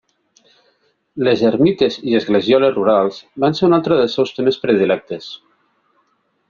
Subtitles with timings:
[1.27, 5.31] Les ermites i esglesioles rurals van ser un altre dels seus temes predilectes.